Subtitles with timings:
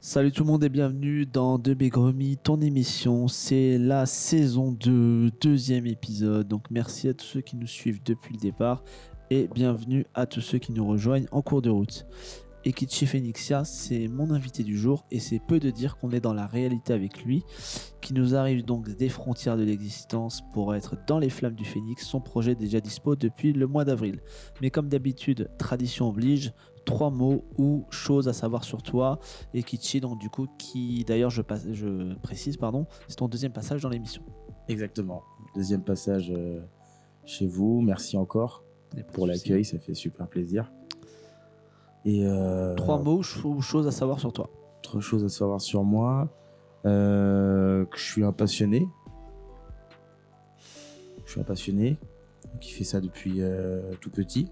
[0.00, 1.92] Salut tout le monde et bienvenue dans De Big
[2.42, 3.28] ton émission.
[3.28, 6.48] C'est la saison 2, deuxième épisode.
[6.48, 8.82] Donc merci à tous ceux qui nous suivent depuis le départ
[9.30, 12.06] et bienvenue à tous ceux qui nous rejoignent en cours de route.
[12.66, 16.34] Ekichi Phoenixia, c'est mon invité du jour et c'est peu de dire qu'on est dans
[16.34, 17.42] la réalité avec lui,
[18.02, 22.04] qui nous arrive donc des frontières de l'existence pour être dans les flammes du phénix,
[22.06, 24.20] son projet déjà dispo depuis le mois d'avril.
[24.60, 26.52] Mais comme d'habitude, tradition oblige,
[26.84, 29.20] trois mots ou choses à savoir sur toi,
[29.54, 33.80] Ekichi, donc du coup, qui d'ailleurs je, passe- je précise, pardon, c'est ton deuxième passage
[33.82, 34.22] dans l'émission.
[34.68, 35.22] Exactement.
[35.54, 36.60] Deuxième passage euh,
[37.24, 37.80] chez vous.
[37.80, 38.64] Merci encore
[38.98, 40.70] Et pour l'accueil, ça fait super plaisir.
[42.04, 44.48] Et euh, Trois mots ou choses à savoir sur toi.
[44.78, 46.28] autre chose à savoir sur moi,
[46.86, 48.88] euh, que je suis un passionné.
[51.24, 51.98] Je suis un passionné
[52.60, 54.50] qui fait ça depuis euh, tout petit.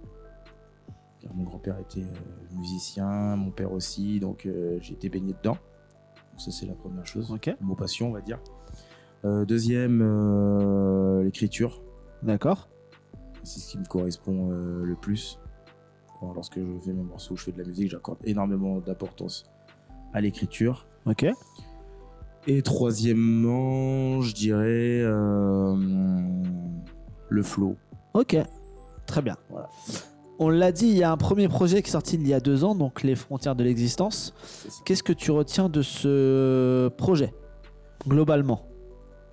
[1.20, 2.04] Car mon grand-père était
[2.54, 5.56] musicien, mon père aussi, donc euh, j'ai été baigné dedans.
[6.32, 7.30] Donc ça c'est la première chose.
[7.32, 7.46] Ok.
[7.46, 8.38] Le mot passion, on va dire.
[9.24, 11.82] Euh, deuxième, euh, l'écriture.
[12.22, 12.68] D'accord
[13.42, 15.40] C'est ce qui me correspond le plus.
[16.20, 19.44] Quand- lorsque je fais mes morceaux, je fais de la musique, j'accorde énormément d'importance
[20.12, 20.86] à l'écriture.
[21.06, 21.26] Ok.
[22.46, 25.76] Et troisièmement, je dirais euh,
[27.28, 27.76] le flow.
[28.14, 28.36] Ok.
[29.06, 29.36] Très bien.
[29.50, 29.68] Voilà.
[30.38, 32.40] On l'a dit, il y a un premier projet qui est sorti il y a
[32.40, 34.34] deux ans, donc Les frontières de l'existence.
[34.84, 37.32] Qu'est-ce que tu retiens de ce projet,
[38.06, 38.62] globalement?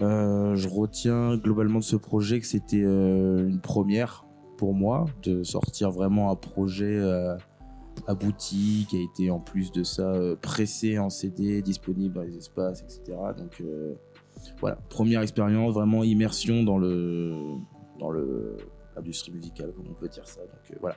[0.01, 4.24] Euh, je retiens globalement de ce projet que c'était euh, une première
[4.57, 7.35] pour moi de sortir vraiment un projet euh,
[8.07, 12.37] abouti qui a été en plus de ça euh, pressé en CD, disponible dans les
[12.37, 13.17] espaces, etc.
[13.37, 13.93] Donc euh,
[14.59, 17.33] voilà, première expérience, vraiment immersion dans le
[17.99, 18.57] dans le
[18.95, 20.41] l'industrie musicale, comme on peut dire ça.
[20.41, 20.95] Donc voilà.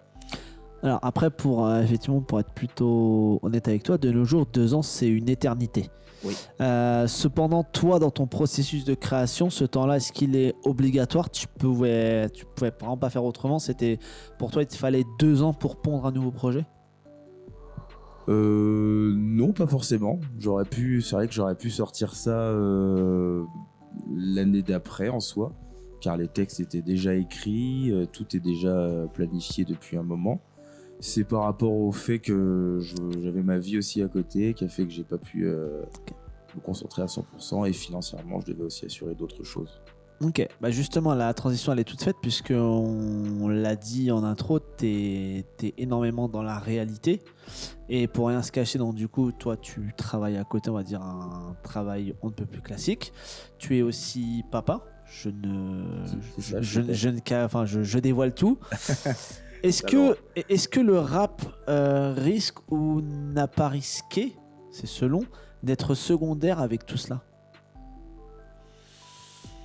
[0.83, 4.83] Alors après, pour effectivement, pour être plutôt honnête avec toi, de nos jours, deux ans,
[4.83, 5.91] c'est une éternité.
[6.25, 6.35] Oui.
[6.61, 11.31] Euh, cependant, toi, dans ton processus de création, ce temps-là, est-ce qu'il est obligatoire?
[11.31, 13.59] Tu pouvais, tu pouvais vraiment pas faire autrement?
[13.59, 13.99] C'était
[14.39, 16.67] pour toi, il te fallait deux ans pour pondre un nouveau projet?
[18.29, 20.19] Euh, non, pas forcément.
[20.39, 23.45] J'aurais pu, c'est vrai que j'aurais pu sortir ça euh,
[24.15, 25.53] l'année d'après en soi,
[26.01, 30.41] car les textes étaient déjà écrits, tout est déjà planifié depuis un moment.
[31.01, 32.81] C'est par rapport au fait que
[33.23, 35.83] j'avais ma vie aussi à côté, qui a fait que j'ai pas pu euh,
[36.57, 39.81] me concentrer à 100% et financièrement, je devais aussi assurer d'autres choses.
[40.21, 44.25] Ok, bah justement, la transition elle est toute faite puisque on, on l'a dit en
[44.25, 47.23] intro, t'es es énormément dans la réalité
[47.89, 50.83] et pour rien se cacher, donc du coup, toi tu travailles à côté, on va
[50.83, 53.13] dire un travail on ne peut plus classique.
[53.59, 54.85] Tu es aussi papa.
[55.07, 55.85] Je ne,
[56.37, 58.59] je, ça, je, je je ne enfin, je, je dévoile tout.
[59.63, 64.37] Est-ce que, le rap euh, risque ou n'a pas risqué,
[64.71, 65.21] c'est selon,
[65.63, 67.23] d'être secondaire avec tout cela?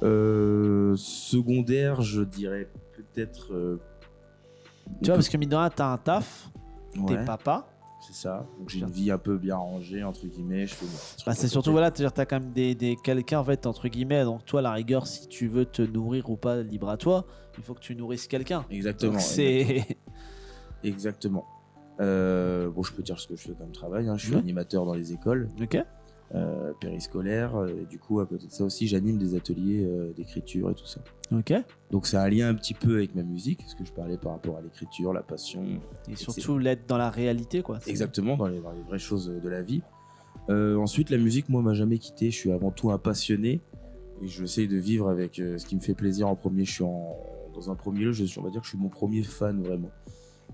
[0.02, 3.54] Euh, secondaire, je dirais peut-être.
[3.54, 3.80] euh,
[5.02, 6.50] Tu vois, parce que mine de rien, t'as un taf,
[7.08, 7.68] t'es papa.
[8.06, 8.46] C'est ça.
[8.60, 10.68] Donc j'ai une vie un peu bien rangée, entre guillemets.
[10.68, 10.86] Je fais
[11.26, 14.24] Bah, c'est surtout voilà, tu as quand même des, des quelqu'un en fait entre guillemets.
[14.26, 17.26] Donc toi, la rigueur, si tu veux te nourrir ou pas, libre à toi.
[17.58, 18.66] Il faut que tu nourrisses quelqu'un.
[18.70, 19.14] Exactement.
[19.14, 19.86] Donc c'est
[20.84, 21.46] Exactement.
[22.00, 24.08] Euh, bon, je peux dire ce que je fais comme travail.
[24.10, 24.18] hein.
[24.18, 25.78] Je suis animateur dans les écoles ok.
[26.36, 27.56] Euh, périscolaires.
[27.56, 30.76] euh, et du coup, à côté de ça aussi, j'anime des ateliers euh, d'écriture et
[30.76, 31.02] tout ça.
[31.32, 31.54] Ok.
[31.92, 34.34] Donc, c'est un lien un petit peu avec ma musique, ce que je parlais par
[34.34, 35.64] rapport à l'écriture, la passion.
[36.10, 37.80] Et surtout l'être dans la réalité quoi.
[37.88, 39.82] Exactement, dans les, dans les vraies choses de la vie.
[40.50, 42.32] Euh, ensuite, la musique, moi, m'a jamais quitté.
[42.32, 43.62] Je suis avant tout un passionné.
[44.22, 46.66] Et j'essaye de vivre avec euh, ce qui me fait plaisir en premier.
[46.66, 47.18] Je suis en,
[47.54, 49.90] dans un premier lieu, je, on va dire que je suis mon premier fan vraiment.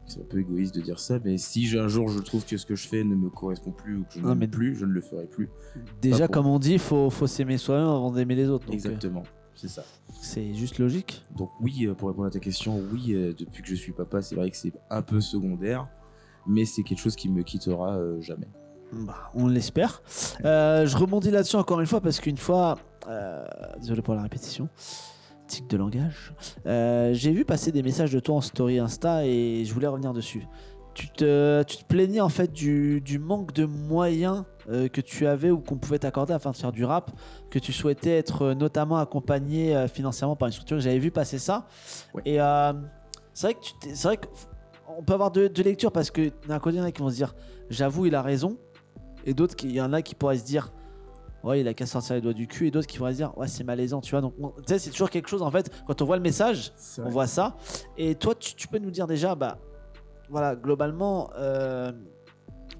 [0.10, 2.66] C'est un peu égoïste de dire ça, mais si un jour je trouve que ce
[2.66, 5.02] que je fais ne me correspond plus ou que je mais- plus, je ne le
[5.02, 5.50] ferai plus.
[6.02, 8.66] Déjà, pour- comme on dit, faut faut s'aimer soi-même avant d'aimer les autres.
[8.66, 9.24] Donc, euh, Exactement,
[9.56, 9.84] c'est ça.
[10.22, 11.24] c'est juste logique.
[11.38, 14.22] Donc oui, euh, pour répondre à ta question, oui, euh, depuis que je suis papa,
[14.22, 15.88] c'est vrai que c'est un peu secondaire,
[16.48, 18.48] mais c'est quelque chose qui me quittera euh, jamais.
[18.92, 20.02] Bah, on l'espère.
[20.44, 23.46] Euh, je rebondis là-dessus encore une fois parce qu'une fois, euh,
[23.80, 24.68] désolé pour la répétition,
[25.50, 26.34] tic de langage,
[26.66, 30.14] euh, j'ai vu passer des messages de toi en story Insta et je voulais revenir
[30.14, 30.48] dessus.
[30.94, 35.28] Tu te, tu te plaignais en fait du, du manque de moyens euh, que tu
[35.28, 37.12] avais ou qu'on pouvait t'accorder afin de faire du rap,
[37.50, 40.80] que tu souhaitais être euh, notamment accompagné financièrement par une structure.
[40.80, 41.68] J'avais vu passer ça.
[42.26, 42.38] Et
[43.34, 46.60] c'est vrai que tu c'est vrai qu'on peut avoir deux, deux lectures parce que d'un
[46.60, 47.34] côté, il y en a qui vont se dire
[47.70, 48.58] j'avoue, il a raison.
[49.26, 50.72] Et d'autres, il y en a qui pourraient se dire
[51.44, 53.38] ouais, il a qu'à sortir les doigts du cul, et d'autres qui vont se dire,
[53.38, 54.22] ouais, c'est malaisant, tu vois.
[54.22, 56.72] Donc, on- tu sais, c'est toujours quelque chose, en fait, quand on voit le message,
[57.06, 57.56] on voit ça.
[57.98, 59.58] Et toi, tu, tu peux nous dire déjà, bah,
[60.30, 61.92] voilà, globalement, euh,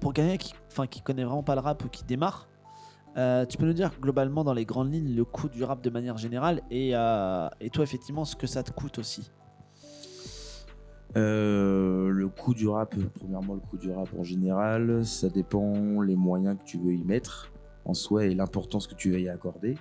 [0.00, 2.48] pour quelqu'un qui, enfin, qui connaît vraiment pas le rap ou qui démarre,
[3.16, 5.90] euh, tu peux nous dire globalement dans les grandes lignes le coût du rap de
[5.90, 9.32] manière générale et, euh, et toi effectivement ce que ça te coûte aussi.
[11.16, 16.14] Euh, le coût du rap, premièrement, le coût du rap en général, ça dépend les
[16.14, 17.50] moyens que tu veux y mettre
[17.84, 19.76] en soi et l'importance que tu veux y accorder.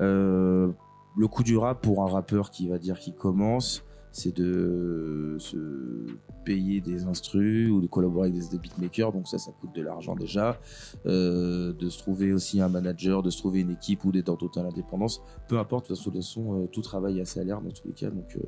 [0.00, 0.70] Euh,
[1.16, 6.06] le coût du rap pour un rappeur qui va dire qu'il commence, c'est de se
[6.44, 10.14] payer des instrus ou de collaborer avec des, beatmakers, donc ça, ça coûte de l'argent
[10.14, 10.58] déjà.
[11.06, 14.36] Euh, de se trouver aussi un manager, de se trouver une équipe ou d'être en
[14.36, 15.22] totale indépendance.
[15.48, 18.38] Peu importe, de toute façon, euh, tout travail à salaire dans tous les cas, donc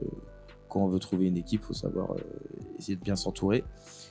[0.69, 2.15] quand on veut trouver une équipe, faut savoir
[2.79, 3.65] essayer de bien s'entourer.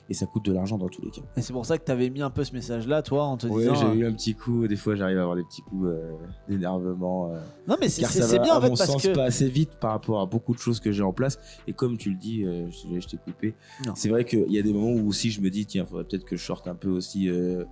[0.10, 1.22] Et ça coûte de l'argent dans tous les cas.
[1.36, 3.36] Et c'est pour ça que tu avais mis un peu ce message là toi en
[3.36, 4.66] te Ouais, disant j'ai euh, eu un petit coup.
[4.66, 6.14] Des fois, j'arrive à avoir des petits coups euh,
[6.48, 7.34] d'énervement.
[7.34, 9.04] euh, non mais c'est car c'est- ça c'est va, bien en fait mon parce sens,
[9.04, 11.38] que pas assez vite par rapport à beaucoup de choses que j'ai en place.
[11.68, 13.54] Et comme tu le dis, euh, je, je t'ai coupé.
[13.86, 13.94] Non.
[13.96, 16.26] C'est vrai qu'il y a des moments où aussi je me dis, tiens, faudrait peut-être
[16.26, 17.66] que je sorte un peu aussi euh,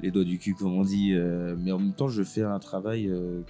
[0.00, 1.12] les doigts du cul, comme on dit.
[1.14, 3.40] euh, mais en même temps, je fais un travail euh,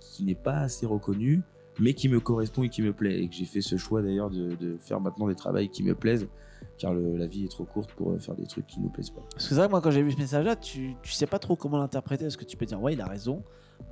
[0.00, 1.42] qui n'est pas assez reconnu,
[1.78, 3.22] mais qui me correspond et qui me plaît.
[3.22, 5.94] Et que j'ai fait ce choix d'ailleurs de, de faire maintenant des travails qui me
[5.94, 6.28] plaisent,
[6.78, 9.10] car le- la vie est trop courte pour euh, faire des trucs qui nous plaisent
[9.10, 9.22] pas.
[9.32, 11.26] Parce que c'est vrai que moi quand j'ai vu ce message là, tu, tu sais
[11.26, 13.42] pas trop comment l'interpréter parce que tu peux dire ouais il a raison.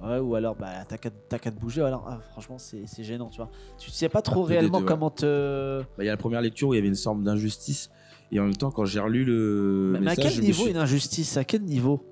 [0.02, 1.10] Ouais, ou alors bah t'as qu'à
[1.50, 3.50] te bouger ou alors ah, franchement c'est gênant tu vois.
[3.78, 4.88] Tu sais pas trop réellement deux, ouais.
[4.88, 5.80] comment te...
[5.96, 7.90] Bah, Il y a la première lecture où il y avait une sorte d'injustice.
[8.32, 10.72] Et en même temps, quand j'ai relu le Mais, mais à message, quel niveau suis-
[10.72, 11.36] une injustice?
[11.36, 12.04] À quel niveau?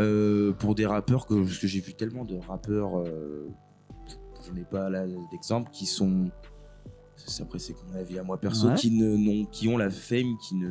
[0.00, 3.48] Euh, pour des rappeurs que, parce que j'ai vu tellement de rappeurs euh,
[4.48, 6.30] je n'ai pas là d'exemple qui sont
[7.40, 8.74] après c'est mon avis à moi perso Ouais.
[8.76, 10.68] qui ne n'ont qui ont la fame qui ne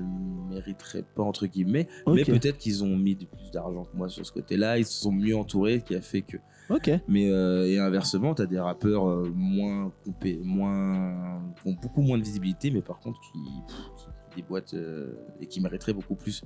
[0.50, 4.32] mériteraient pas entre guillemets mais peut-être qu'ils ont mis plus d'argent que moi sur ce
[4.32, 6.38] côté-là ils se sont mieux entourés qui a fait que
[6.70, 6.90] Ok.
[7.08, 12.18] mais euh, et inversement t'as des rappeurs euh, moins coupés moins qui ont beaucoup moins
[12.18, 16.44] de visibilité mais par contre qui, qui, qui déboîtent euh, et qui mériteraient beaucoup plus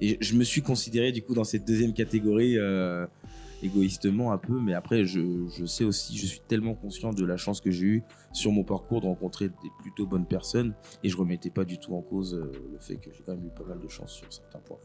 [0.00, 2.56] et je me suis considéré du coup dans cette deuxième catégorie
[3.62, 5.20] égoïstement un peu mais après je,
[5.66, 8.02] sais aussi je suis tellement conscient de la chance que j'ai eu
[8.32, 11.94] sur mon parcours de rencontrer des plutôt bonnes personnes et je remettais pas du tout
[11.94, 14.32] en cause euh, le fait que j'ai quand même eu pas mal de chance sur
[14.32, 14.78] certains points.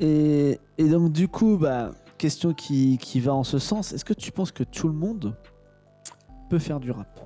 [0.00, 4.52] Et, donc du coup, bah, question qui, va en ce sens, est-ce que tu penses
[4.52, 5.36] que tout le monde
[6.50, 7.20] peut faire du rap?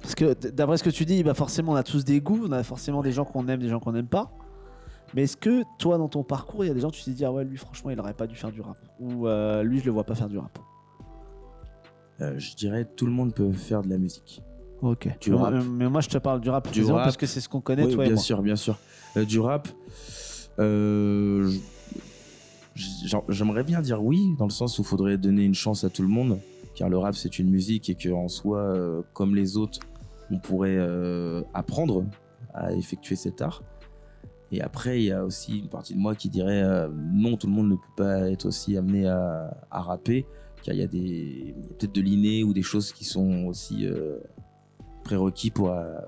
[0.00, 2.52] Parce que d'après ce que tu dis, bah forcément on a tous des goûts, on
[2.52, 4.30] a forcément des gens qu'on aime, des gens qu'on n'aime pas.
[5.14, 7.24] Mais est-ce que toi dans ton parcours, il y a des gens tu t'es dit
[7.24, 9.84] ah ouais lui franchement il aurait pas dû faire du rap ou euh, lui je
[9.86, 10.58] le vois pas faire du rap.
[12.20, 14.42] Euh, je dirais tout le monde peut faire de la musique
[14.82, 15.08] Ok.
[15.20, 15.54] Du mais, rap.
[15.70, 17.04] mais moi je te parle du rap Du rap.
[17.04, 18.22] parce que c'est ce qu'on connaît Oui, toi bien et moi.
[18.22, 18.76] sûr, bien sûr.
[19.16, 19.68] Euh, du rap,
[20.58, 21.50] euh,
[23.28, 26.02] j'aimerais bien dire oui, dans le sens où il faudrait donner une chance à tout
[26.02, 26.38] le monde,
[26.74, 29.78] car le rap c'est une musique et qu'en soi, euh, comme les autres,
[30.30, 32.04] on pourrait euh, apprendre
[32.52, 33.62] à effectuer cet art.
[34.52, 37.46] Et après, il y a aussi une partie de moi qui dirait euh, non, tout
[37.46, 40.26] le monde ne peut pas être aussi amené à, à rapper,
[40.62, 44.18] car il y a des peut-être de l'inné ou des choses qui sont aussi euh,
[45.02, 45.98] prérequis pour, euh,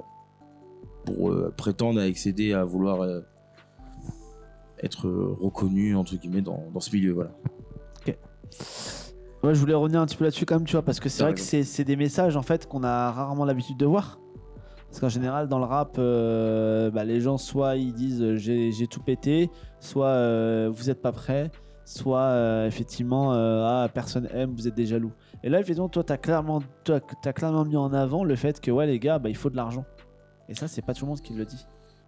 [1.04, 3.06] pour euh, prétendre à accéder à vouloir
[4.82, 7.30] être reconnu entre guillemets dans, dans ce milieu voilà.
[9.42, 11.22] Ouais, je voulais revenir un petit peu là-dessus quand même, tu vois, parce que c'est
[11.22, 14.18] vrai que c'est c'est des messages en fait qu'on a rarement l'habitude de voir.
[14.96, 18.86] Parce qu'en général, dans le rap, euh, bah, les gens soit ils disent euh, j'ai
[18.86, 21.50] tout pété, soit euh, vous êtes pas prêts,
[21.84, 25.12] soit effectivement ah personne aime, vous êtes des jaloux.
[25.44, 28.70] Et là, effectivement, toi, t'as clairement, toi, t'as clairement mis en avant le fait que
[28.70, 29.84] ouais les gars, bah, il faut de l'argent.
[30.48, 31.66] Et ça, c'est pas tout le monde qui le dit.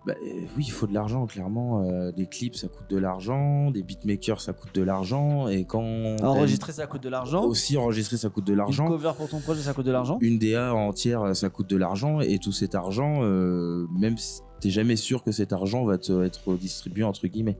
[0.08, 3.70] Bah, euh, oui il faut de l'argent clairement Euh, des clips ça coûte de l'argent
[3.70, 7.44] des beatmakers ça coûte de l'argent et quand Enregistrer, ça coûte de une- l'argent.
[7.44, 10.16] aussi enregistrer ça coûte de Une l'argent cover pour ton projet, ça coûte de l'argent.
[10.22, 14.70] une DA entière ça coûte de l'argent et tout cet argent euh, même si t'es
[14.70, 17.58] jamais sûr que cet argent va te être distribué entre guillemets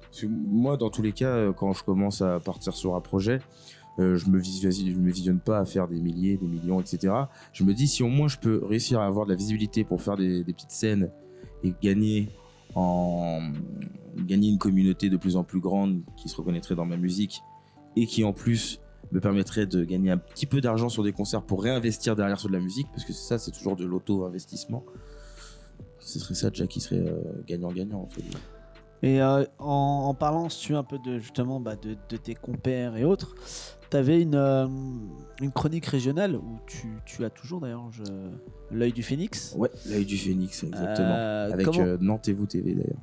[0.00, 3.00] Parce que moi dans tous les cas euh, quand je commence à partir sur un
[3.02, 3.40] projet
[3.98, 7.12] euh, je me visualise, je me visionne pas à faire des milliers des millions etc
[7.52, 10.00] je me dis si au moins je peux réussir à avoir de la visibilité pour
[10.00, 11.10] faire des, des petites scènes
[11.62, 12.28] et gagner
[14.16, 17.42] gagner une communauté de plus en plus grande qui se reconnaîtrait dans ma musique
[17.96, 21.42] et qui en plus me permettrait de gagner un petit peu d'argent sur des concerts
[21.42, 24.84] pour réinvestir derrière sur de la musique, parce que c'est ça, c'est toujours de l'auto-investissement.
[25.98, 28.00] Ce serait ça déjà qui serait euh, gagnant-gagnant.
[28.00, 28.22] en fait.
[29.02, 32.96] Et euh, en, parlant, si tu veux, un peu de justement bah, de tes compères
[32.96, 33.34] et autres,
[33.92, 34.66] tu avais une, euh,
[35.40, 38.02] une chronique régionale où tu, tu as toujours d'ailleurs je-
[38.70, 39.54] l'œil du phénix.
[39.56, 41.08] Ouais, l'œil du phénix, exactement.
[41.10, 43.00] Euh, Avec comment- euh, Nantes et vous TV d'ailleurs.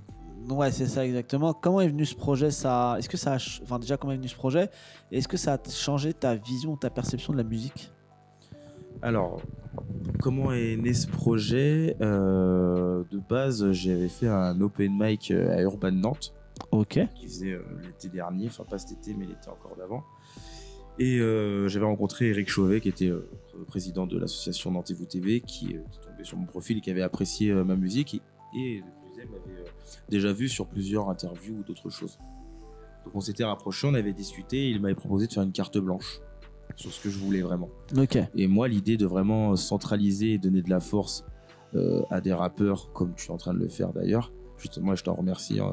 [0.57, 1.53] Ouais, c'est ça exactement.
[1.53, 2.49] Comment est venu ce projet?
[2.49, 2.95] Ça...
[2.97, 3.35] Est-ce que ça a...
[3.63, 4.69] Enfin, déjà, comment est venu ce projet?
[5.11, 7.91] Et Est-ce que ça a changé ta vision, ta perception de la musique?
[9.03, 9.41] Alors,
[10.19, 11.95] comment est né ce projet?
[12.01, 16.33] Euh, De base, j'avais fait un open mic à Urban Nantes,
[16.71, 16.99] Ok.
[17.15, 20.03] qui faisait euh, l'été dernier, enfin pas cet été, mais l'été encore d'avant.
[20.99, 23.27] Et euh, j'avais rencontré Eric Chauvet, qui était euh,
[23.67, 27.01] président de l'association Nantes-vous TV, qui, euh, qui tombait sur mon profil et qui avait
[27.01, 28.21] apprécié ma musique.
[28.55, 28.83] Et, et
[29.17, 29.63] m'avait
[30.09, 32.17] déjà vu sur plusieurs interviews ou d'autres choses.
[33.05, 35.77] Donc on s'était rapprochés, on avait discuté, et il m'avait proposé de faire une carte
[35.77, 36.19] blanche
[36.75, 37.69] sur ce que je voulais vraiment.
[37.97, 38.17] Ok.
[38.35, 41.25] Et moi, l'idée de vraiment centraliser et donner de la force
[41.75, 45.03] euh, à des rappeurs, comme tu es en train de le faire d'ailleurs, justement, je
[45.03, 45.65] t'en remercie euh,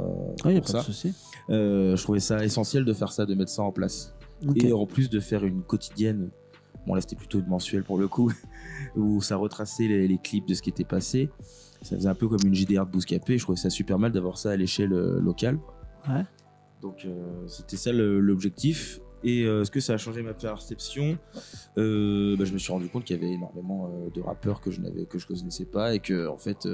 [0.45, 0.79] Oui, y a pour pas ça.
[0.79, 1.13] de souci.
[1.51, 4.15] Euh, je trouvais ça essentiel de faire ça, de mettre ça en place.
[4.55, 6.31] Et en plus de faire une quotidienne,
[6.87, 8.33] bon là c'était plutôt une mensuelle pour le coup,
[8.97, 11.31] où ça retraçait les, les clips de ce qui était passé.
[11.83, 13.39] Ça faisait un peu comme une JDR de Bouscapé.
[13.39, 15.59] Je trouvais ça super mal d'avoir ça à l'échelle euh, locale.
[16.09, 16.25] Ouais.
[16.83, 19.01] Donc euh, c'était ça l'objectif.
[19.25, 21.19] Et euh, est-ce que ça a changé ma perception?
[21.79, 24.81] Euh, bah, Je me suis rendu compte qu'il y avait énormément de rappeurs que je
[24.81, 26.69] n'avais que je connaissais pas et que en fait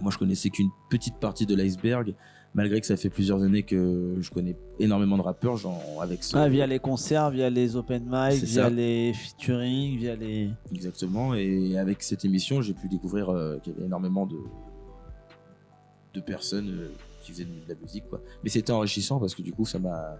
[0.00, 2.14] moi je connaissais qu'une petite partie de l'iceberg
[2.54, 6.36] malgré que ça fait plusieurs années que je connais énormément de rappeurs genre avec ce...
[6.36, 8.70] Ah, via les concerts, via les open mic, via ça.
[8.70, 10.50] les featuring, via les.
[10.72, 14.38] Exactement, et avec cette émission, j'ai pu découvrir euh, qu'il y avait énormément de,
[16.14, 16.88] de personnes euh,
[17.22, 18.08] qui faisaient de la musique.
[18.08, 18.20] Quoi.
[18.42, 20.16] Mais c'était enrichissant parce que du coup, ça m'a.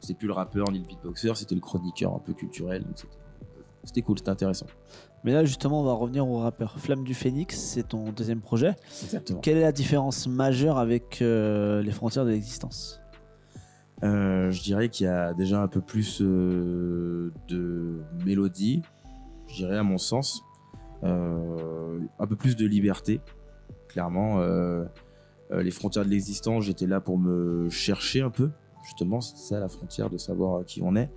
[0.00, 2.84] C'était plus le rappeur ni le beatboxer, c'était le chroniqueur un peu culturel.
[3.84, 4.66] C'était cool, c'était intéressant.
[5.24, 6.78] Mais là, justement, on va revenir au rappeur.
[6.78, 8.74] Flamme du Phénix, c'est ton deuxième projet.
[9.04, 9.40] Exactement.
[9.40, 13.00] Quelle est la différence majeure avec euh, les frontières de l'existence?
[14.02, 18.82] Euh, je dirais qu'il y a déjà un peu plus euh, de mélodie,
[19.46, 20.42] je dirais à mon sens,
[21.04, 23.20] un peu plus de liberté,
[23.88, 24.40] clairement.
[25.50, 28.50] les frontières de l'existence, j'étais là pour me chercher un peu,
[28.84, 31.10] justement, c'est ça la frontière de savoir qui on est.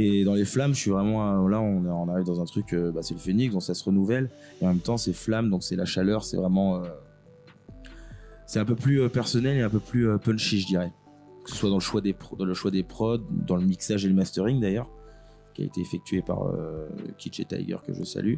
[0.00, 2.72] Et dans les flammes, je suis vraiment euh, là, on, on arrive dans un truc,
[2.72, 4.30] euh, bah, c'est le phénix, donc ça se renouvelle.
[4.60, 6.82] Et en même temps, c'est flamme, donc c'est la chaleur, c'est vraiment, euh,
[8.46, 10.92] c'est un peu plus personnel et un peu plus punchy, je dirais
[11.44, 13.64] que ce soit dans le choix des pro- dans le choix des prods, dans le
[13.64, 14.90] mixage et le mastering d'ailleurs,
[15.54, 16.86] qui a été effectué par euh,
[17.16, 18.34] Kitsch et Tiger que je salue.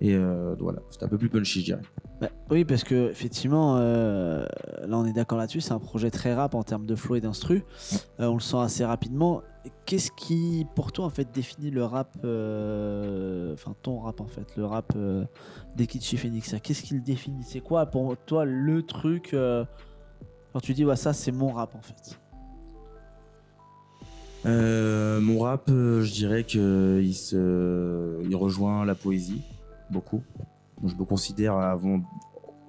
[0.00, 1.82] Et euh, voilà, c'est un peu plus punchy, je dirais.
[2.20, 4.46] Bah, Oui, parce que effectivement, euh,
[4.86, 7.20] là on est d'accord là-dessus, c'est un projet très rap en termes de flow et
[7.20, 7.64] d'instru.
[8.18, 9.42] Euh, on le sent assez rapidement.
[9.84, 14.56] Qu'est-ce qui, pour toi, en fait, définit le rap, euh, enfin ton rap en fait,
[14.56, 15.24] le rap euh,
[15.76, 16.54] des Kitschy Phoenix?
[16.62, 17.44] Qu'est-ce qui le définit?
[17.44, 19.64] C'est quoi pour toi le truc euh,
[20.52, 22.18] quand tu dis ça c'est mon rap en fait?
[24.44, 29.42] Mon rap, je dirais que il se, il rejoint la poésie
[29.90, 30.22] beaucoup.
[30.84, 32.00] Je me considère avant,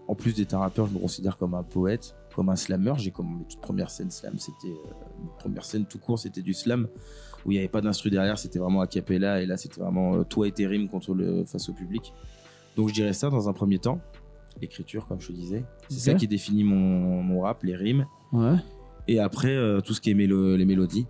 [0.08, 2.94] en plus d'être un rappeur, je me considère comme un poète, comme un slammer.
[2.98, 6.54] J'ai comme mes toutes premières scènes slam, c'était euh, première scène tout court, c'était du
[6.54, 6.88] slam
[7.46, 10.16] où il n'y avait pas d'instru derrière, c'était vraiment a cappella et là c'était vraiment
[10.16, 12.14] euh, toi et tes rimes contre le face au public.
[12.76, 14.00] Donc je dirais ça dans un premier temps,
[14.62, 18.06] l'écriture comme je te disais, c'est ça qui définit mon, mon rap, les rimes.
[18.32, 18.56] Ouais.
[19.08, 21.06] Et après, euh, tout ce qui est mélo- les mélodies.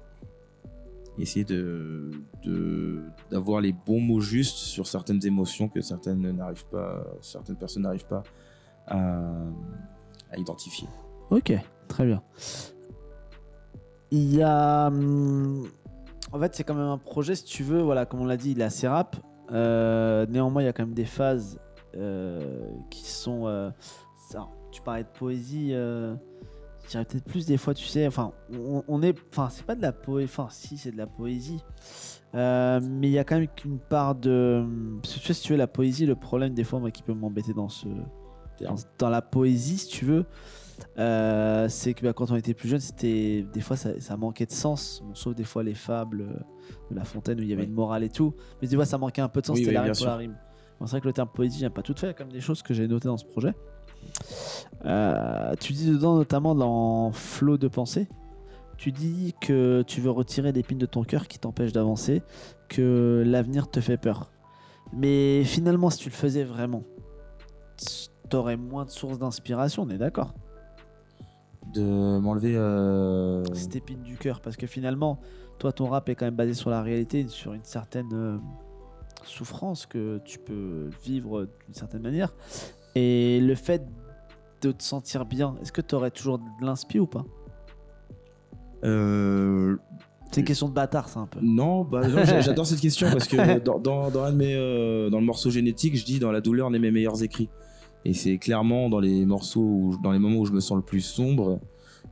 [1.19, 2.09] Essayer de
[2.43, 7.83] de- d'avoir les bons mots justes sur certaines émotions que certaines n'arrivent pas, certaines personnes
[7.83, 8.23] n'arrivent pas
[8.87, 9.29] à,
[10.31, 10.87] à identifier.
[11.29, 11.53] Ok,
[11.87, 12.21] très bien.
[14.11, 14.87] Il y a.
[14.87, 15.67] hum,
[16.31, 18.51] En fait, c'est quand même un projet, si tu veux, voilà, comme on l'a dit,
[18.51, 19.15] il est assez rap.
[19.51, 21.59] Euh, néanmoins, il y a quand même des phases
[21.95, 23.47] euh, qui sont.
[23.47, 23.69] euh,
[24.29, 25.71] ça, tu parlais de poésie.
[25.71, 26.15] je
[26.89, 28.05] dirais peut-être plus des fois, tu sais.
[28.07, 29.15] Enfin, on, on est.
[29.31, 30.29] Enfin, c'est pas de la poésie.
[30.31, 31.63] Enfin, si, c'est de la poésie.
[32.33, 34.63] Mais il y a quand même une part de.
[35.01, 37.01] Parce que tu sais, si tu veux, la poésie, le problème, des fois, moi, qui
[37.03, 37.87] peut m'embêter dans ce,
[38.61, 40.25] dans, dans la poésie, si tu veux,
[40.97, 44.45] euh, c'est que bah, quand on était plus jeune, c'était des fois ça, ça manquait
[44.45, 45.01] de sens.
[45.03, 46.33] Bon, sauf des fois les fables euh,
[46.91, 47.67] de La Fontaine où il y avait Oui.
[47.67, 48.33] une morale et tout.
[48.61, 49.55] Mais des fois ça manquait un peu de sens.
[49.57, 50.37] Oui, c'était oui, la rime pour la rime.
[50.79, 52.15] Bon, c'est vrai que le terme poésie, j'aime pas tout fait.
[52.15, 53.53] Comme des choses que j'ai notées dans ce projet.
[54.85, 58.07] Euh, tu dis dedans, notamment dans Flot de pensée,
[58.77, 62.21] tu dis que tu veux retirer l'épine de ton cœur qui t'empêche d'avancer,
[62.69, 64.31] que l'avenir te fait peur.
[64.91, 66.83] Mais finalement, si tu le faisais vraiment,
[68.29, 70.33] t'aurais moins de sources d'inspiration, on est d'accord
[71.71, 72.55] De m'enlever.
[72.55, 75.19] euh, Cette épine du cœur, parce que finalement,
[75.59, 78.37] toi, ton rap est quand même basé sur la réalité, sur une certaine euh,
[79.23, 82.33] souffrance que tu peux vivre d'une certaine manière.
[82.95, 83.83] Et le fait
[84.61, 87.23] de te sentir bien, est-ce que tu aurais toujours de l'inspi ou pas?
[88.83, 89.77] Euh,
[90.31, 91.39] C'est une question de bâtard, ça un peu.
[91.41, 95.09] Non, bah, non, j'adore cette question parce que dans, dans, dans un de mes, euh,
[95.09, 97.49] dans le morceau génétique, je dis dans la douleur naît mes meilleurs écrits.
[98.05, 101.01] Et c'est clairement dans les morceaux, dans les moments où je me sens le plus
[101.01, 101.59] sombre,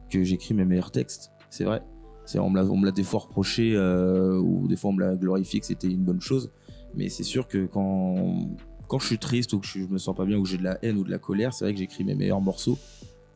[0.10, 1.32] que j'écris mes meilleurs textes.
[1.50, 1.82] C'est vrai.
[2.26, 4.94] C'est, on me l'a, on me l'a des fois reproché, euh, ou des fois on
[4.94, 6.52] me l'a glorifié que c'était une bonne chose.
[6.94, 8.56] Mais c'est sûr que quand,
[8.88, 10.58] quand je suis triste ou que je, je me sens pas bien ou que j'ai
[10.58, 12.78] de la haine ou de la colère, c'est vrai que j'écris mes meilleurs morceaux,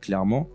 [0.01, 0.47] clairement.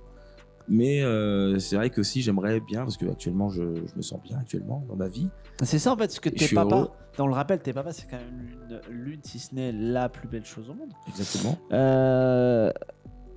[0.73, 4.21] Mais euh, c'est vrai que aussi j'aimerais bien, parce que actuellement je, je me sens
[4.23, 5.29] bien actuellement dans ma vie.
[5.65, 6.91] C'est ça en fait, parce que tes papas, heureux.
[7.19, 10.45] on le rappelle, tes papas, c'est quand même l'une, si ce n'est la plus belle
[10.45, 10.93] chose au monde.
[11.09, 11.59] Exactement.
[11.73, 12.71] Euh,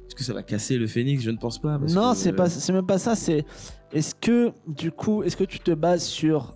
[0.07, 1.23] Est-ce que ça va casser le phénix?
[1.23, 1.79] Je ne pense pas.
[1.79, 3.15] parce non, que- c'est pas, c'est même pas ça.
[3.15, 3.45] C'est
[3.91, 6.55] est-ce que du coup, est-ce que tu te bases sur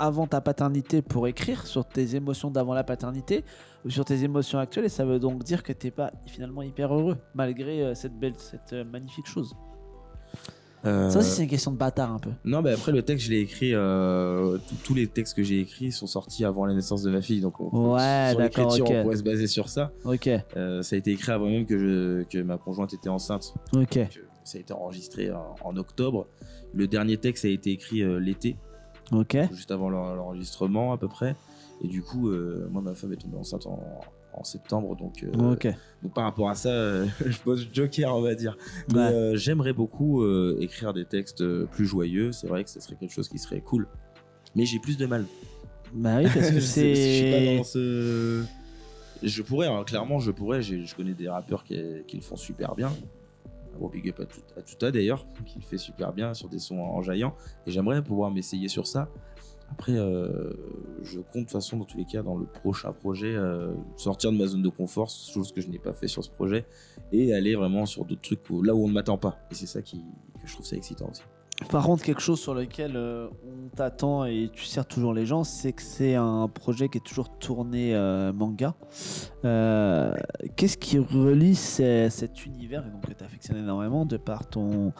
[0.00, 3.44] avant ta paternité pour écrire sur tes émotions d'avant la paternité
[3.84, 6.92] ou sur tes émotions actuelles et ça veut donc dire que t'es pas finalement hyper
[6.92, 9.54] heureux malgré euh, cette belle, cette magnifique chose?
[10.84, 12.30] Euh, Ça aussi c'est une question de bâtard un peu.
[12.44, 13.74] Non, mais après le texte, je l'ai écrit.
[13.74, 17.40] euh, tous- les textes que j'ai écrits sont sortis avant la naissance de ma fille,
[17.40, 19.90] donc on, Ouais, sur l'écriture, on pourrait se baser sur ça.
[20.04, 23.54] Ok, Euh, ça a été écrit avant même que, je, que ma conjointe était enceinte.
[23.74, 26.28] ok, Donc, ça a été enregistré en, en octobre.
[26.72, 28.56] Le dernier texte a été écrit l'été,
[29.12, 29.36] ok.
[29.52, 31.34] juste avant l'en- l'enregistrement à peu près.
[31.82, 32.30] Et du coup,
[32.70, 33.80] moi, ma femme est tombée enceinte en,
[34.36, 35.66] en septembre, donc, euh, Ok.
[36.02, 38.56] donc par rapport à ça, euh, je pose joker, on va dire.
[38.92, 38.98] Ouais.
[39.00, 42.32] euh, j'aimerais beaucoup euh, écrire des textes plus joyeux.
[42.32, 43.88] C'est vrai que ce serait quelque chose qui serait cool.
[44.54, 45.24] Mais j'ai plus de mal.
[45.94, 47.56] Bah oui, parce que Je sais- Je suis pas c'est.
[47.56, 48.44] dans ce.
[49.22, 50.60] Je pourrais, hein, clairement, je pourrais.
[50.62, 52.92] Je connais des rappeurs qui, qui le font super bien.
[53.74, 56.58] Gros big up à, tout, à Tuta d'ailleurs, qui le fait super bien sur des
[56.58, 57.34] sons enjaillants.
[57.66, 59.08] Et j'aimerais pouvoir m'essayer sur ça.
[59.70, 60.52] Après, euh,
[61.02, 64.32] je compte de toute façon, dans tous les cas, dans le prochain projet, euh, sortir
[64.32, 66.66] de ma zone de confort, chose que je n'ai pas fait sur ce projet,
[67.12, 69.38] et aller vraiment sur d'autres trucs là où on ne m'attend pas.
[69.50, 69.98] Et c'est ça qui,
[70.40, 71.22] que je trouve ça excitant aussi.
[71.70, 75.42] Par contre, quelque chose sur lequel euh, on t'attend et tu sers toujours les gens,
[75.42, 78.74] c'est que c'est un projet qui est toujours tourné euh, manga.
[79.46, 80.14] Euh,
[80.56, 84.92] Qu'est-ce qui relie ces- cet univers et donc que tu affectionnes énormément de par ton,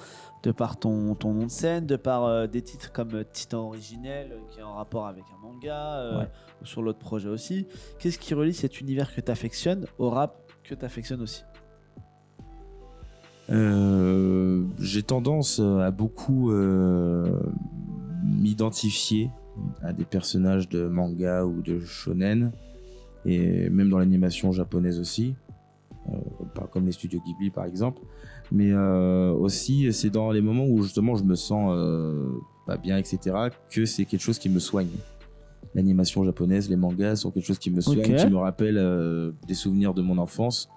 [0.44, 4.60] de par ton, ton nom de scène, de par des titres comme Titan originel qui
[4.60, 6.28] est en rapport avec un manga Ouais.
[6.62, 7.66] ou sur l'autre projet aussi.
[7.98, 11.44] Qu'est-ce qui relie cet univers que tu affectionnes au rap que tu affectionnes aussi?
[13.50, 17.40] Euh, j'ai tendance à beaucoup euh,
[18.24, 19.30] m'identifier
[19.82, 22.52] à des personnages de manga ou de shonen,
[23.24, 25.34] et même dans l'animation japonaise aussi,
[26.08, 26.12] euh,
[26.72, 28.02] comme les studios Ghibli par exemple.
[28.52, 32.30] Mais euh, aussi, c'est dans les moments où justement je me sens euh,
[32.66, 33.18] pas bien, etc.,
[33.70, 34.88] que c'est quelque chose qui me soigne.
[35.74, 39.54] L'animation japonaise, les mangas sont quelque chose qui me soigne, qui me rappelle euh, des
[39.54, 40.68] souvenirs de mon enfance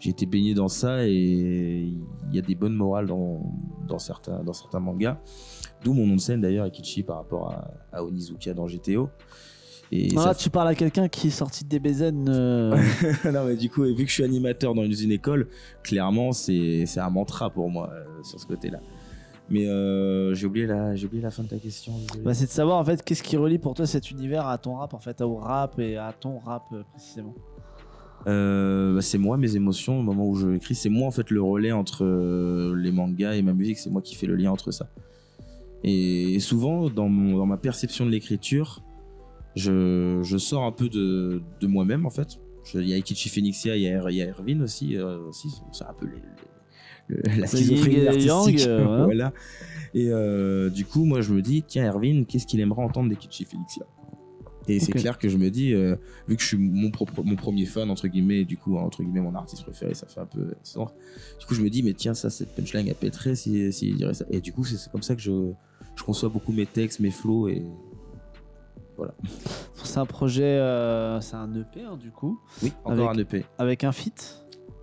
[0.00, 3.40] j'ai été baigné dans ça et il y a des bonnes morales dans,
[3.88, 5.18] dans, certains, dans certains mangas.
[5.82, 9.08] D'où mon nom de scène d'ailleurs, Ikichi, par rapport à, à Onizuka dans GTO.
[9.92, 12.12] Et Ah, ça Tu parles à quelqu'un qui est sorti de DBZ.
[12.28, 12.74] euh,
[13.32, 15.48] non, mais du coup, vu que je suis animateur dans une école,
[15.82, 18.80] clairement, c'est un mantra pour moi euh, sur ce côté-là.
[19.50, 21.92] Mais euh, j'ai oublié, la- oublié la fin de ta question.
[22.24, 24.76] Bah, c'est de savoir en fait qu'est-ce qui relie pour toi cet univers à ton
[24.76, 27.34] rap en fait au rap et à ton rap précisément?
[28.26, 30.74] Euh, bah, c'est moi, mes émotions, au moment où je écris.
[30.74, 33.78] C'est moi, en fait, le relais entre euh, les mangas et ma musique.
[33.78, 34.88] C'est moi qui fais le lien entre ça.
[35.82, 38.82] Et, souvent, dans, mon, dans ma perception de l'écriture,
[39.54, 42.38] je, je sors un peu de, de moi-même, en fait.
[42.74, 44.96] Il y a Ikichi Phoenixia, il y a, Er- il y a Erwin aussi.
[44.96, 46.12] euh, aussi c'est un peu les-
[47.16, 48.60] les- le- la schizophrénie artistique.
[48.60, 49.04] yang, euh, voilà.
[49.04, 49.32] voilà.
[49.92, 53.44] Et euh, du coup, moi, je me dis, tiens, Erwin, qu'est-ce qu'il aimerait entendre d'Ikichi
[53.44, 53.84] Phoenixia
[54.66, 55.96] Et c'est clair que je me dis, euh,
[56.26, 59.02] vu que je suis mon, propre, mon premier fan, entre guillemets, et du coup, entre
[59.02, 60.90] guillemets, mon artiste préféré, ça fait un peu sens.
[61.38, 63.96] Du coup, je me dis, mais tiens, ça, cette punchline, elle pèterait s'il si, s'il
[63.96, 64.24] dirait ça.
[64.30, 65.50] Et du coup, c'est comme ça que je,
[65.96, 67.62] je conçois beaucoup mes textes, mes flows, et
[69.82, 73.44] C'est un projet, euh, c'est un EP hein, du coup, oui, encore Avec- un EP.
[73.58, 74.40] avec un feat.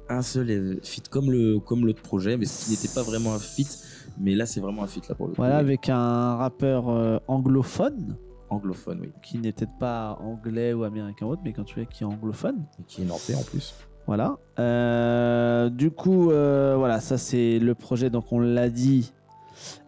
[0.09, 3.33] Un seul euh, feat, comme le comme l'autre projet, mais ce qui n'était pas vraiment
[3.33, 3.79] un feat,
[4.19, 5.37] mais là, c'est vraiment un feat, là, pour le coup.
[5.37, 8.17] Voilà, avec un rappeur euh, anglophone
[8.51, 9.11] Anglophone, oui.
[9.23, 12.65] qui n'est peut-être pas anglais ou américain ou autre, mais quand tu qui est anglophone.
[12.79, 13.73] Et qui est nantais, en plus.
[14.07, 14.37] Voilà.
[14.59, 18.09] Euh, du coup, euh, voilà, ça c'est le projet.
[18.09, 19.13] Donc on l'a dit,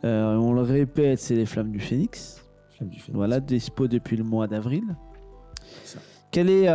[0.06, 2.46] euh, on le répète, c'est les Flammes du Phénix.
[2.70, 3.18] Flamme du Phénix.
[3.18, 4.84] Voilà, dispo depuis le mois d'avril.
[6.32, 6.68] Quel est,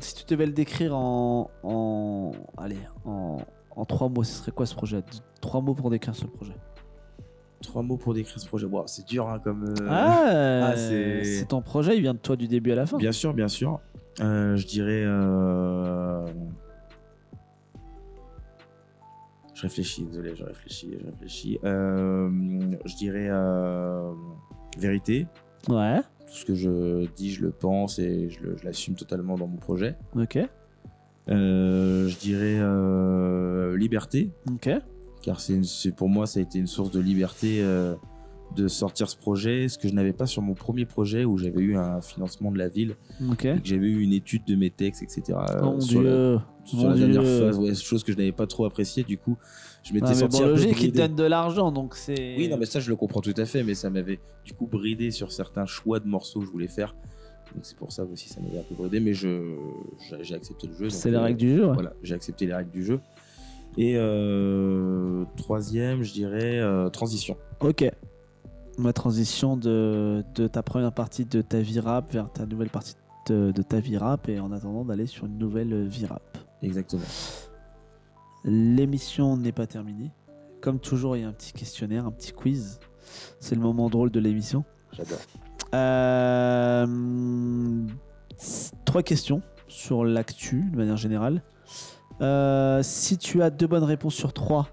[0.00, 3.36] si tu devais le décrire en, en, allez, en,
[3.76, 5.02] en trois mots, ce serait quoi ce projet?
[5.40, 6.54] Trois mots pour décrire ce projet.
[7.62, 8.66] Trois mots pour décrire ce projet.
[8.66, 9.64] Wow, c'est dur, hein, comme.
[9.68, 12.96] euh, Ah, ah, c'est- ton projet, il vient de toi du début à la fin.
[12.96, 13.80] Bien sûr, bien sûr.
[14.20, 15.02] Euh, je dirais.
[15.04, 16.24] euh,
[19.54, 21.58] Je réfléchis, désolé, je réfléchis, je réfléchis.
[21.62, 23.28] Je dirais
[24.78, 25.26] vérité.
[25.68, 29.58] Ouais, Tout ce que je dis, je le pense et je l'assume totalement dans mon
[29.58, 29.96] projet.
[30.16, 30.38] ok.
[31.28, 32.58] Je dirais
[33.76, 34.70] liberté, Ok.
[35.22, 37.94] Car c'est c'est- pour moi, ça a été une source de liberté euh,
[38.56, 41.60] de sortir ce projet, ce que je n'avais pas sur mon premier projet où j'avais
[41.60, 42.96] eu un financement de la ville
[43.30, 43.44] Ok.
[43.44, 45.38] et que j'avais eu une étude de mes textes, etc.
[45.50, 47.38] euh, Mon sur la, sur dernière Dieu.
[47.46, 49.04] phase, ouais, chose que je n'avais pas trop appréciée.
[49.04, 49.36] Du coup,
[49.84, 50.98] je m'étais Ah, mais senti bon, logique, bridé.
[50.98, 52.34] donnent de l'argent, donc c'est.
[52.36, 54.66] Oui, non, mais ça, je le comprends tout à fait, mais ça m'avait du coup
[54.66, 56.96] bridé sur certains choix de morceaux que je voulais faire.
[57.54, 60.90] Donc c'est pour ça aussi, ça m'avait un peu bridé, mais j'ai accepté le jeu.
[60.90, 61.66] C'est les euh, règles du jeu.
[61.66, 61.74] ouais.
[61.74, 63.00] Voilà, j'ai accepté les règles du jeu.
[63.76, 67.36] Et euh, troisième, je dirais euh, transition.
[67.60, 67.84] Ok.
[68.78, 72.94] Ma transition de, de ta première partie de ta vie rap vers ta nouvelle partie
[73.28, 76.38] de, de ta vie rap et en attendant d'aller sur une nouvelle vie rap.
[76.62, 77.02] Exactement.
[78.44, 80.10] L'émission n'est pas terminée.
[80.60, 82.80] Comme toujours, il y a un petit questionnaire, un petit quiz.
[83.38, 84.64] C'est le moment drôle de l'émission.
[84.92, 85.18] J'adore.
[85.74, 86.86] Euh,
[88.84, 91.42] trois questions sur l'actu de manière générale.
[92.20, 94.68] Euh, si tu as deux bonnes réponses sur trois,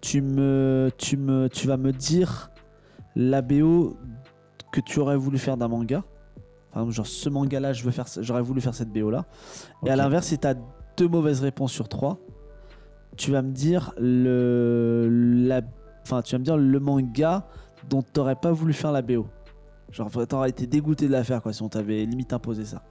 [0.00, 2.50] tu, me, tu, me, tu vas me dire
[3.16, 3.96] la BO
[4.72, 6.02] que tu aurais voulu faire d'un manga.
[6.72, 9.24] Par exemple, genre ce manga-là, je veux faire, ça- j'aurais voulu faire cette BO-là.
[9.86, 10.54] Et à l'inverse, si tu as
[10.96, 12.18] deux mauvaises réponses sur trois,
[13.16, 15.08] tu vas me dire le,
[15.46, 15.60] la,
[16.02, 17.46] enfin, tu vas me dire le manga
[17.88, 19.26] dont tu n'aurais pas voulu faire la BO.
[19.92, 22.82] Genre, t'aurais été dégoûté de la faire, quoi, si on t'avait limite imposé ça.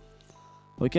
[0.79, 0.97] Ok?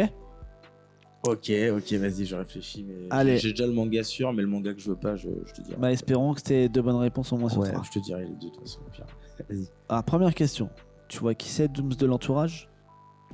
[1.27, 2.85] Ok, ok, vas-y, je réfléchis.
[2.87, 3.39] Mais Allez.
[3.39, 5.63] J'ai déjà le manga sûr, mais le manga que je veux pas, je, je te
[5.63, 5.77] dirai.
[5.79, 7.83] Bah, espérons que t'aies deux bonnes réponses au moins sur ouais, trois.
[7.83, 8.81] je te dirai les deux de toute façon.
[8.93, 9.07] Pierre.
[9.49, 9.69] Vas-y.
[9.89, 10.69] Ah, première question.
[11.09, 12.69] Tu vois qui c'est Dooms de l'entourage?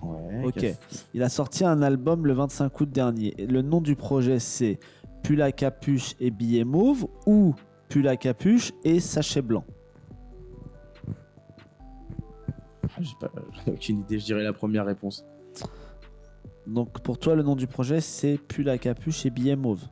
[0.02, 0.44] Ouais.
[0.44, 0.64] Ok.
[1.14, 3.34] Il a sorti un album le 25 août dernier.
[3.38, 4.78] Et le nom du projet, c'est
[5.24, 7.54] Pull à capuche et billet mauve ou
[7.88, 9.64] Pull à capuche et sachet blanc?
[12.84, 13.30] Ah, J'ai pas,
[13.66, 14.18] aucune idée.
[14.20, 15.24] Je dirais la première réponse.
[16.70, 19.82] Donc pour toi, le nom du projet, c'est Pull capuche et billet mauve.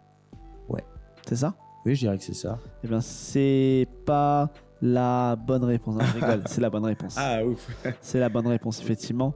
[0.69, 0.85] Ouais.
[1.27, 1.55] C'est ça?
[1.85, 2.59] Oui, je dirais que c'est ça.
[2.85, 5.97] Eh bien, c'est pas la bonne réponse.
[5.97, 7.17] Non, je rigole, c'est la bonne réponse.
[7.19, 7.69] Ah ouf.
[8.01, 9.35] C'est la bonne réponse, effectivement.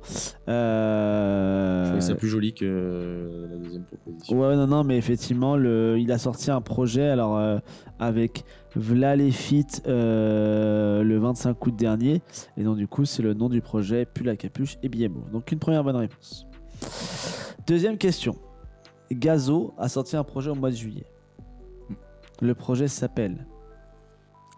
[0.48, 4.38] Euh, Je trouvais ça plus joli que la deuxième proposition.
[4.38, 7.58] Ouais, non, non, mais effectivement, le, il a sorti un projet alors euh,
[7.98, 8.44] avec
[8.76, 12.22] Vla les feats, euh, le 25 août dernier.
[12.56, 15.30] Et donc, du coup, c'est le nom du projet Pull à capuche et billet mauve.
[15.30, 16.46] Donc, une première bonne réponse.
[17.66, 18.36] Deuxième question.
[19.10, 21.06] Gazo a sorti un projet au mois de juillet.
[22.40, 23.46] Le projet s'appelle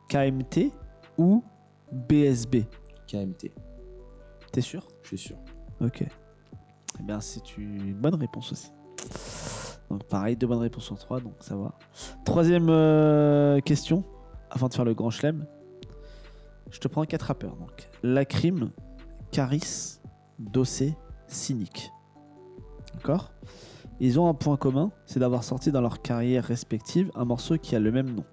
[0.08, 0.72] KMT
[1.18, 1.42] ou
[1.92, 2.64] BSB
[3.06, 3.52] KMT,
[4.52, 4.86] T'es sûr?
[5.02, 5.36] Je suis sûr.
[5.80, 6.04] Ok.
[6.98, 8.72] Eh bien, c'est une bonne réponse aussi.
[9.90, 11.76] Donc, pareil, deux bonnes réponses sur trois, donc ça va.
[12.24, 14.04] Troisième euh, question,
[14.50, 15.46] avant de faire le grand chelem.
[16.70, 17.56] Je te prends quatre rappeurs.
[17.56, 18.70] Donc, Lacrim,
[19.30, 20.00] Caris,
[20.38, 20.96] Dossé,
[21.28, 21.90] Cynique.
[22.94, 23.32] D'accord
[24.00, 27.76] Ils ont un point commun, c'est d'avoir sorti dans leur carrière respective un morceau qui
[27.76, 28.24] a le même nom.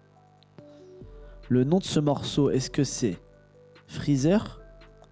[1.49, 3.17] Le nom de ce morceau, est-ce que c'est
[3.87, 4.61] Freezer?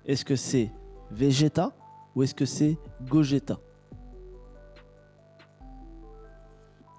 [0.06, 0.72] Est-ce que c'est
[1.12, 1.74] Vegeta?
[2.16, 3.60] Ou est-ce que c'est Gogeta?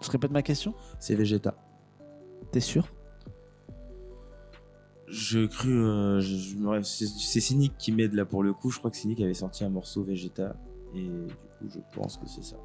[0.03, 0.75] Je répète ma question?
[0.99, 1.55] C'est Vegeta.
[2.53, 2.87] T'es sûr?
[5.09, 5.71] Je cru.
[5.73, 8.71] euh, je- je me- c'est c'est Cynic qui m'aide là pour le coup.
[8.71, 10.55] Je crois que Cynic avait sorti un morceau Vegeta.
[10.95, 11.27] Et du
[11.61, 12.57] coup, je pense que c'est ça.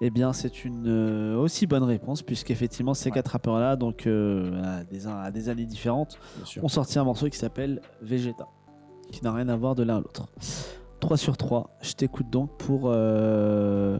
[0.00, 3.14] Eh bien, c'est une euh, aussi bonne réponse, puisqu'effectivement, ces Ouais.
[3.14, 6.18] quatre rappeurs-là, donc euh, à, des, à des années différentes,
[6.62, 8.46] ont sorti un morceau qui s'appelle Vegeta,
[9.12, 10.28] qui n'a rien à voir de l'un à l'autre.
[11.00, 13.98] 3 sur 3, je t'écoute donc pour, euh,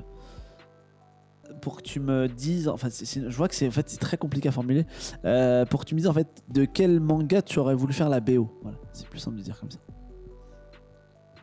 [1.61, 4.49] pour que tu me dises, enfin, je vois que c'est en fait, c'est très compliqué
[4.49, 4.85] à formuler,
[5.69, 8.21] pour que tu me dises en fait de quel manga tu aurais voulu faire la
[8.21, 8.49] BO.
[8.63, 9.79] Voilà, c'est plus simple de dire comme ça.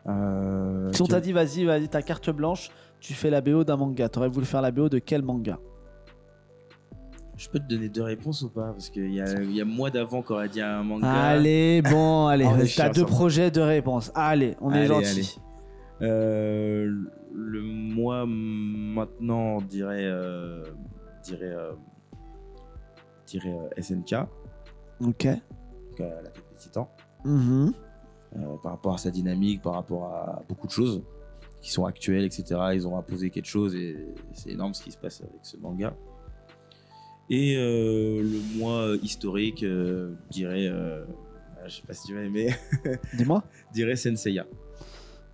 [0.08, 3.76] Euh, Si on t'a dit, vas-y, vas-y, ta carte blanche, tu fais la BO d'un
[3.76, 5.58] manga, t'aurais voulu faire la BO de quel manga
[7.36, 8.72] Je peux te donner deux réponses ou pas?
[8.72, 11.06] Parce qu'il y y a moi d'avant qui aurait dit un manga.
[11.28, 14.10] Allez, bon, allez, est t'as deux projets, deux réponses.
[14.14, 15.06] Allez, on est gentil.
[15.06, 15.24] allez.
[16.00, 16.94] Euh,
[17.34, 20.62] le moi maintenant on dirait euh,
[21.24, 21.72] dirait euh,
[23.26, 24.14] dirait euh, SNK
[25.04, 25.26] Ok.
[25.26, 26.86] donc, euh, la tête des titans
[27.24, 27.72] Mhm.
[27.74, 27.87] euh,
[28.62, 31.02] par rapport à sa dynamique par rapport à beaucoup de choses
[31.60, 33.96] qui sont actuelles etc ils ont imposé quelque chose et
[34.32, 35.94] c'est énorme ce qui se passe avec ce manga.
[37.30, 41.04] Et euh, le moi historique euh, dirais euh,
[41.66, 42.54] je sais pas si tu vas aimer.
[43.14, 43.44] Dis-moi.
[43.72, 44.46] dirais Senseiya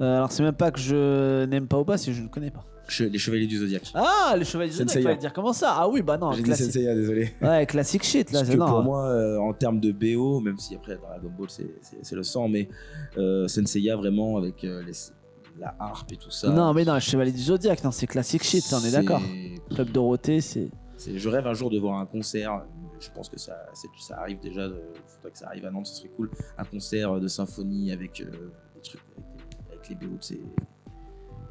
[0.01, 2.29] Euh, alors, c'est même pas que je n'aime pas ou pas, c'est que je ne
[2.29, 2.65] connais pas.
[2.89, 5.09] Che- les chevaliers du zodiaque Ah, les chevaliers du Zodiac, Senseiya.
[5.09, 5.75] fallait dire comment ça?
[5.79, 6.67] Ah oui, bah non, j'ai dit classique.
[6.67, 8.67] Senseiya désolé Ouais, classique shit, là, Parce c'est que non.
[8.69, 12.15] pour moi, euh, en termes de BO, même si après Dragon Ball c'est- c'est c'est
[12.15, 12.69] le sang, mais
[13.17, 14.93] euh, Senseiya vraiment avec euh, les,
[15.59, 16.51] la harpe et tout ça.
[16.51, 19.23] Non, mais non, Chevalier du Zodiac, non, c'est classique shit, ça, on est d'accord.
[19.75, 20.69] Club Dorothée, c'est.
[20.99, 22.65] c'est- Je rêve un jour de voir un concert.
[23.01, 24.67] Je pense que ça, c'est- ça arrive déjà.
[24.67, 24.73] Il
[25.07, 26.31] faudrait que ça arrive à Nantes, ce serait cool.
[26.59, 28.27] Un concert de symphonie avec euh,
[28.75, 29.34] des trucs, avec,
[29.85, 30.43] avec les BO de, ces-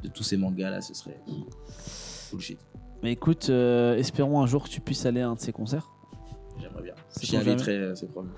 [0.02, 1.18] de tous ces mangas là, ce serait
[2.30, 2.58] cool shit.
[3.02, 5.90] Mais écoute, euh, espérons un jour que tu puisses aller à un de ces concerts.
[6.60, 6.94] J'aimerais bien.
[7.20, 8.28] J'y inviterai, euh, c'est promis.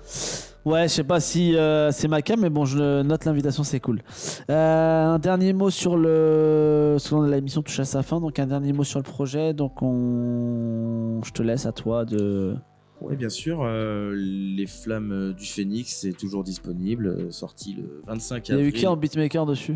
[0.65, 3.79] Ouais, je sais pas si euh, c'est ma cam, mais bon, je note l'invitation, c'est
[3.79, 4.01] cool.
[4.49, 6.93] Euh, un dernier mot sur le.
[6.95, 9.53] Parce que la mission touche à sa fin, donc un dernier mot sur le projet.
[9.53, 11.21] Donc, on.
[11.23, 12.57] Je te laisse à toi de.
[13.01, 13.61] Oui, bien sûr.
[13.63, 17.07] euh, les Flammes euh, du Phénix, c'est toujours disponible.
[17.07, 18.69] euh, sorti le 25 Il y a avril.
[18.69, 19.75] eu qui en beatmaker dessus?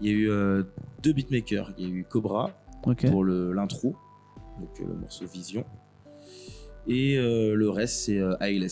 [0.00, 0.62] Il y a eu euh,
[1.02, 1.72] deux beatmakers.
[1.78, 2.50] Il y a eu Cobra
[2.82, 3.96] pour l'intro,
[4.60, 5.64] donc le morceau Vision.
[6.86, 8.20] Et euh, le reste, c'est.
[8.40, 8.68] Ailes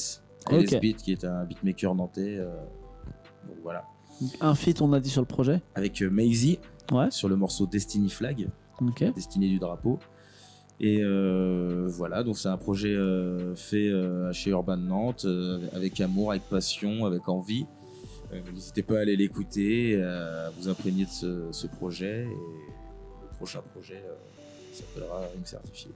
[0.51, 0.81] Ok.
[0.81, 2.37] Beat, qui est un beatmaker nantais.
[2.39, 3.85] donc voilà.
[4.41, 5.63] Un feat, on a dit sur le projet?
[5.75, 6.59] Avec Maisie
[6.93, 7.11] Ouais.
[7.11, 8.49] sur le morceau Destiny Flag,
[8.81, 9.05] Ok.
[9.15, 9.99] Destinée du drapeau.
[10.83, 15.27] Et euh, voilà, donc c'est un projet euh, fait euh, chez Urban Nantes,
[15.75, 17.67] avec amour, avec passion, avec envie.
[18.53, 22.23] N'hésitez pas à aller l'écouter, à vous imprégner de ce, projet.
[22.23, 24.03] Et le prochain projet
[24.73, 25.91] s'appellera Ring Certifié.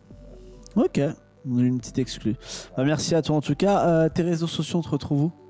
[0.76, 1.00] Ok.
[1.48, 2.36] On a une petite exclue.
[2.76, 4.08] Bah, merci à toi en tout cas.
[4.10, 5.45] Tes réseaux sociaux, on te retrouve où?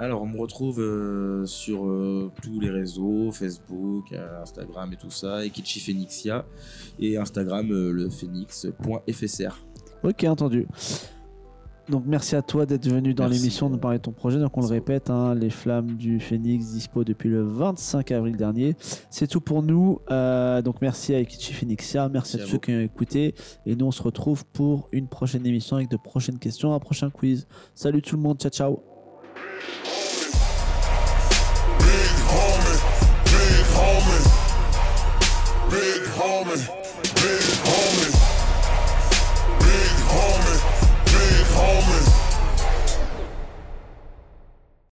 [0.00, 5.10] Alors, on me retrouve euh, sur euh, tous les réseaux, Facebook, euh, Instagram et tout
[5.10, 6.44] ça, Ekichi Phoenixia,
[7.00, 9.66] et Instagram euh, le phoenix.fsr.
[10.04, 10.68] Ok, entendu.
[11.88, 13.38] Donc merci à toi d'être venu dans Merci.
[13.38, 14.38] l'émission de parler de ton projet.
[14.38, 18.76] Donc on le répète, hein, les flammes du Phoenix dispo depuis le 25 avril dernier.
[19.08, 19.98] C'est tout pour nous.
[20.10, 23.34] Donc merci à Ekichi Phoenixia, merci, Merci à à tous ceux qui ont écouté.
[23.64, 27.08] Et nous on se retrouve pour une prochaine émission avec de prochaines questions, un prochain
[27.08, 27.48] quiz.
[27.74, 28.97] Salut tout le monde, ciao ciao.
[31.78, 32.76] Big homie,
[33.24, 34.22] big homie,
[35.70, 36.62] big homie,